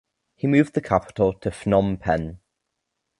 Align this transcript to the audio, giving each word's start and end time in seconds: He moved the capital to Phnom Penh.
He 0.35 0.47
moved 0.47 0.73
the 0.73 0.81
capital 0.81 1.31
to 1.31 1.51
Phnom 1.51 1.99
Penh. 1.99 2.39